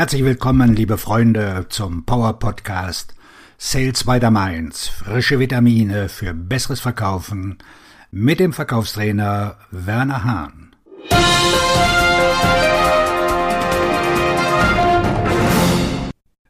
[0.00, 3.14] Herzlich willkommen, liebe Freunde, zum Power Podcast
[3.58, 4.88] Sales by the Mainz.
[4.88, 7.58] Frische Vitamine für besseres Verkaufen
[8.10, 10.74] mit dem Verkaufstrainer Werner Hahn.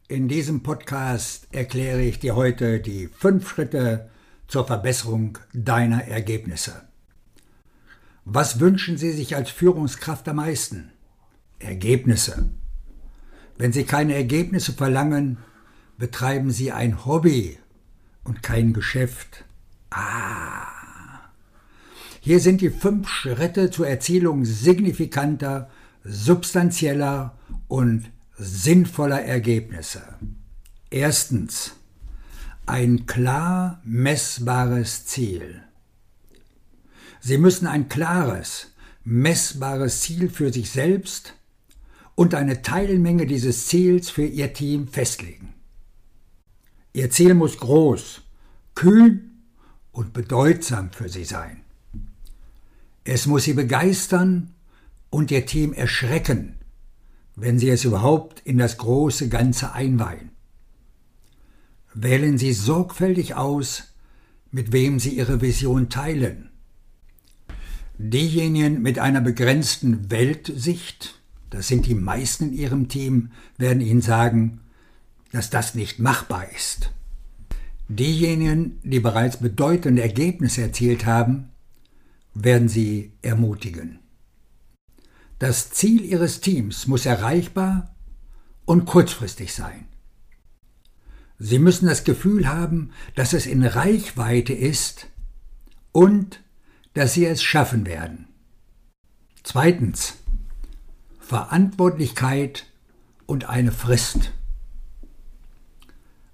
[0.06, 4.10] In diesem Podcast erkläre ich dir heute die fünf Schritte
[4.46, 6.82] zur Verbesserung deiner Ergebnisse.
[8.24, 10.92] Was wünschen Sie sich als Führungskraft am meisten?
[11.58, 12.52] Ergebnisse.
[13.60, 15.36] Wenn Sie keine Ergebnisse verlangen,
[15.98, 17.58] betreiben Sie ein Hobby
[18.24, 19.44] und kein Geschäft.
[19.90, 20.66] Ah.
[22.20, 25.68] Hier sind die fünf Schritte zur Erzielung signifikanter,
[26.04, 27.36] substanzieller
[27.68, 30.04] und sinnvoller Ergebnisse.
[30.88, 31.72] Erstens.
[32.64, 35.60] Ein klar messbares Ziel.
[37.20, 38.68] Sie müssen ein klares,
[39.04, 41.34] messbares Ziel für sich selbst
[42.20, 45.54] und eine Teilmenge dieses Ziels für Ihr Team festlegen.
[46.92, 48.20] Ihr Ziel muss groß,
[48.74, 49.40] kühn
[49.90, 51.62] und bedeutsam für Sie sein.
[53.04, 54.50] Es muss Sie begeistern
[55.08, 56.56] und Ihr Team erschrecken,
[57.36, 60.28] wenn Sie es überhaupt in das große Ganze einweihen.
[61.94, 63.94] Wählen Sie sorgfältig aus,
[64.50, 66.50] mit wem Sie Ihre Vision teilen.
[67.96, 71.19] Diejenigen mit einer begrenzten Weltsicht
[71.50, 74.60] das sind die meisten in Ihrem Team, werden Ihnen sagen,
[75.32, 76.90] dass das nicht machbar ist.
[77.88, 81.50] Diejenigen, die bereits bedeutende Ergebnisse erzielt haben,
[82.34, 83.98] werden Sie ermutigen.
[85.40, 87.94] Das Ziel Ihres Teams muss erreichbar
[88.64, 89.86] und kurzfristig sein.
[91.38, 95.06] Sie müssen das Gefühl haben, dass es in Reichweite ist
[95.90, 96.42] und
[96.94, 98.28] dass Sie es schaffen werden.
[99.42, 100.19] Zweitens.
[101.30, 102.66] Verantwortlichkeit
[103.26, 104.32] und eine Frist.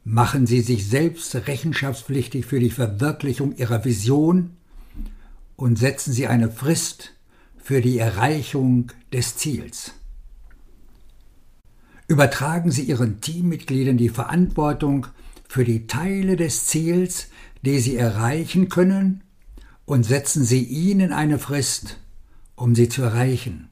[0.05, 4.57] Machen Sie sich selbst rechenschaftspflichtig für die Verwirklichung Ihrer Vision
[5.55, 7.13] und setzen Sie eine Frist
[7.59, 9.93] für die Erreichung des Ziels.
[12.09, 15.09] Übertragen Sie Ihren Teammitgliedern die Verantwortung
[15.47, 17.29] für die Teile des Ziels,
[17.61, 19.23] die Sie erreichen können,
[19.85, 21.99] und setzen Sie ihnen eine Frist,
[22.55, 23.69] um sie zu erreichen.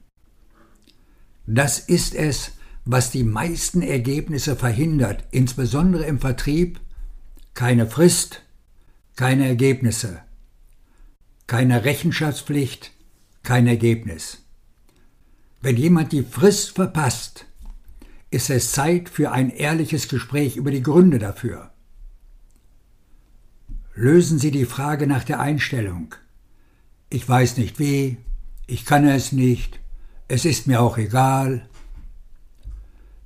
[1.47, 2.51] Das ist es,
[2.85, 6.79] was die meisten Ergebnisse verhindert, insbesondere im Vertrieb.
[7.53, 8.41] Keine Frist,
[9.15, 10.21] keine Ergebnisse.
[11.47, 12.91] Keine Rechenschaftspflicht,
[13.43, 14.39] kein Ergebnis.
[15.61, 17.45] Wenn jemand die Frist verpasst,
[18.29, 21.71] ist es Zeit für ein ehrliches Gespräch über die Gründe dafür.
[23.93, 26.13] Lösen Sie die Frage nach der Einstellung.
[27.09, 28.17] Ich weiß nicht wie,
[28.67, 29.79] ich kann es nicht,
[30.27, 31.67] es ist mir auch egal.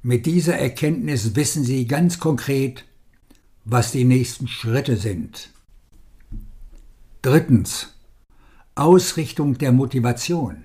[0.01, 2.85] Mit dieser Erkenntnis wissen Sie ganz konkret,
[3.65, 5.49] was die nächsten Schritte sind.
[7.21, 7.95] Drittens.
[8.75, 10.63] Ausrichtung der Motivation.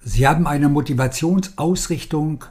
[0.00, 2.44] Sie haben eine Motivationsausrichtung,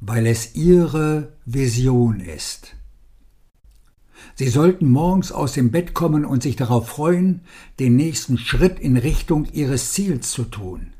[0.00, 2.76] weil es Ihre Vision ist.
[4.34, 7.42] Sie sollten morgens aus dem Bett kommen und sich darauf freuen,
[7.78, 10.92] den nächsten Schritt in Richtung Ihres Ziels zu tun.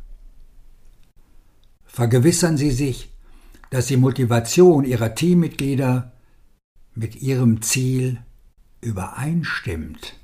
[1.99, 3.11] Vergewissern Sie sich,
[3.71, 6.13] dass die Motivation Ihrer Teammitglieder
[6.95, 8.19] mit Ihrem Ziel
[8.81, 10.15] übereinstimmt.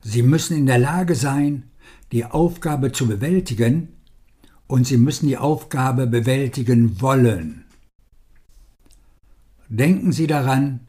[0.00, 1.64] Sie müssen in der Lage sein,
[2.10, 3.88] die Aufgabe zu bewältigen,
[4.66, 7.66] und Sie müssen die Aufgabe bewältigen wollen.
[9.68, 10.86] Denken Sie daran,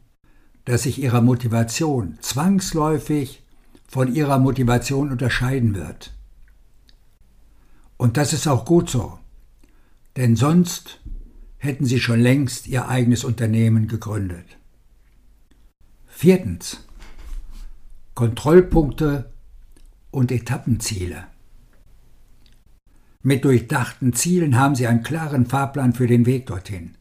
[0.64, 3.42] dass sich Ihre Motivation zwangsläufig
[3.86, 6.14] von Ihrer Motivation unterscheiden wird.
[7.98, 9.18] Und das ist auch gut so,
[10.16, 11.00] denn sonst
[11.58, 14.56] hätten sie schon längst ihr eigenes Unternehmen gegründet.
[16.06, 16.86] Viertens.
[18.14, 19.32] Kontrollpunkte
[20.10, 21.26] und Etappenziele.
[23.22, 26.94] Mit durchdachten Zielen haben Sie einen klaren Fahrplan für den Weg dorthin.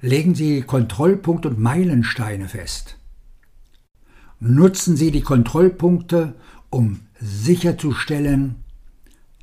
[0.00, 2.98] Legen Sie Kontrollpunkte und Meilensteine fest.
[4.40, 6.34] Nutzen Sie die Kontrollpunkte,
[6.70, 8.63] um sicherzustellen,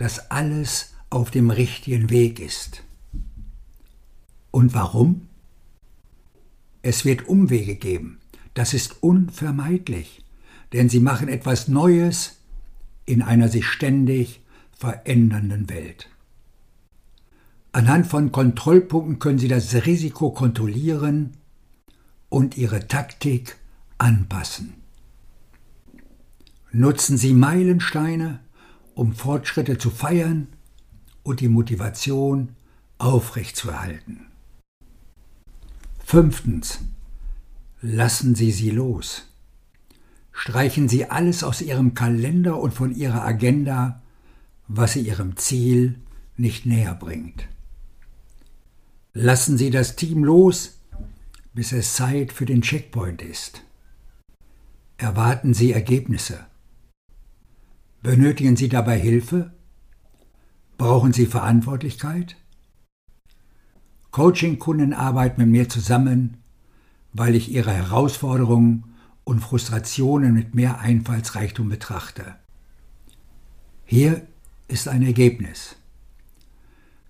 [0.01, 2.81] dass alles auf dem richtigen Weg ist.
[4.49, 5.27] Und warum?
[6.81, 8.19] Es wird Umwege geben.
[8.55, 10.25] Das ist unvermeidlich,
[10.73, 12.37] denn sie machen etwas Neues
[13.05, 16.09] in einer sich ständig verändernden Welt.
[17.71, 21.37] Anhand von Kontrollpunkten können Sie das Risiko kontrollieren
[22.27, 23.55] und Ihre Taktik
[23.99, 24.73] anpassen.
[26.71, 28.39] Nutzen Sie Meilensteine
[29.01, 30.47] um Fortschritte zu feiern
[31.23, 32.49] und die Motivation
[32.99, 34.27] aufrechtzuerhalten.
[36.05, 36.81] Fünftens.
[37.81, 39.23] Lassen Sie sie los.
[40.31, 44.03] Streichen Sie alles aus Ihrem Kalender und von Ihrer Agenda,
[44.67, 45.95] was Sie Ihrem Ziel
[46.37, 47.47] nicht näher bringt.
[49.13, 50.77] Lassen Sie das Team los,
[51.55, 53.63] bis es Zeit für den Checkpoint ist.
[54.97, 56.50] Erwarten Sie Ergebnisse.
[58.03, 59.51] Benötigen Sie dabei Hilfe?
[60.79, 62.35] Brauchen Sie Verantwortlichkeit?
[64.09, 66.37] Coaching-Kunden arbeiten mit mir zusammen,
[67.13, 72.35] weil ich ihre Herausforderungen und Frustrationen mit mehr Einfallsreichtum betrachte.
[73.85, 74.25] Hier
[74.67, 75.75] ist ein Ergebnis.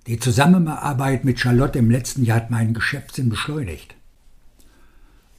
[0.08, 3.96] Die Zusammenarbeit mit Charlotte im letzten Jahr hat meinen Geschäftssinn beschleunigt.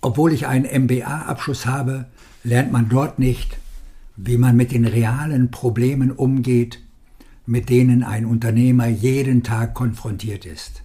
[0.00, 2.06] Obwohl ich einen MBA-Abschluss habe,
[2.42, 3.58] lernt man dort nicht,
[4.16, 6.80] wie man mit den realen Problemen umgeht,
[7.46, 10.82] mit denen ein Unternehmer jeden Tag konfrontiert ist.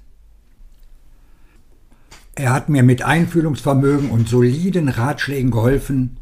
[2.35, 6.17] Er hat mir mit Einfühlungsvermögen und soliden Ratschlägen geholfen,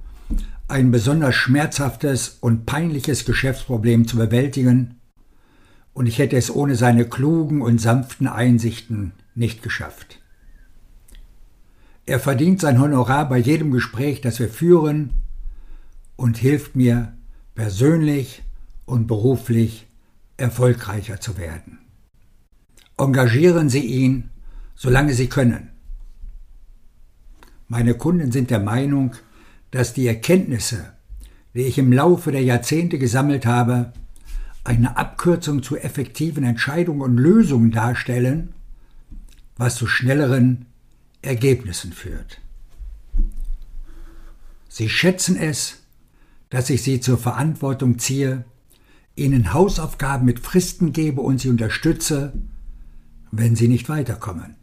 [0.68, 4.96] ein besonders schmerzhaftes und peinliches Geschäftsproblem zu bewältigen,
[5.94, 10.20] und ich hätte es ohne seine klugen und sanften Einsichten nicht geschafft.
[12.06, 15.12] Er verdient sein Honorar bei jedem Gespräch, das wir führen,
[16.16, 17.14] und hilft mir
[17.56, 18.44] persönlich
[18.86, 19.88] und beruflich
[20.38, 21.80] erfolgreicher zu werden.
[22.98, 24.30] Engagieren Sie ihn,
[24.76, 25.72] solange Sie können.
[27.68, 29.16] Meine Kunden sind der Meinung,
[29.72, 30.94] dass die Erkenntnisse,
[31.54, 33.94] die ich im Laufe der Jahrzehnte gesammelt habe,
[34.64, 38.54] eine Abkürzung zu effektiven Entscheidungen und Lösungen darstellen,
[39.58, 40.66] was zu schnelleren
[41.22, 42.42] Ergebnissen führt.
[44.68, 45.85] Sie schätzen es,
[46.50, 48.46] dass ich sie zur Verantwortung ziehe,
[49.16, 52.34] ihnen Hausaufgaben mit Fristen gebe und sie unterstütze,
[53.32, 54.56] wenn sie nicht weiterkommen.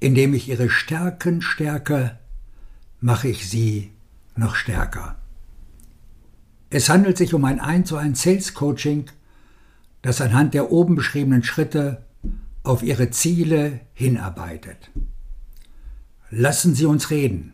[0.00, 2.18] Indem ich ihre Stärken stärke,
[3.00, 3.92] mache ich sie
[4.36, 5.16] noch stärker.
[6.70, 9.06] Es handelt sich um ein 1 zu 1 Sales Coaching,
[10.00, 12.04] das anhand der oben beschriebenen Schritte
[12.64, 14.90] auf Ihre Ziele hinarbeitet.
[16.30, 17.52] Lassen Sie uns reden.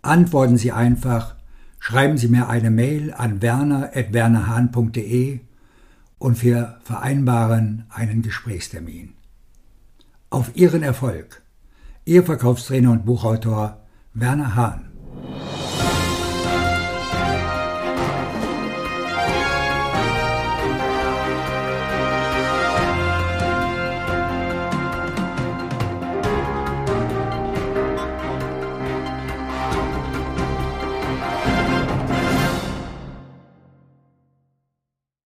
[0.00, 1.36] Antworten Sie einfach,
[1.82, 5.40] schreiben Sie mir eine Mail an werner.wernerhahn.de
[6.20, 9.14] und wir vereinbaren einen Gesprächstermin.
[10.30, 11.42] Auf Ihren Erfolg.
[12.04, 13.80] Ihr Verkaufstrainer und Buchautor
[14.14, 14.92] Werner Hahn.